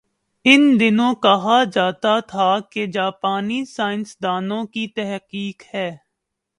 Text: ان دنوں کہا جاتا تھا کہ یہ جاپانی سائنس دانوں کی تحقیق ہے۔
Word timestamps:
ان 0.45 0.79
دنوں 0.79 1.15
کہا 1.15 1.63
جاتا 1.63 2.19
تھا 2.19 2.59
کہ 2.59 2.79
یہ 2.79 2.85
جاپانی 2.85 3.65
سائنس 3.65 4.17
دانوں 4.23 4.63
کی 4.65 4.87
تحقیق 4.87 5.63
ہے۔ 5.73 5.97